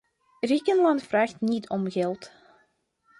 [0.41, 2.31] Griekenland vraagt niet om geld.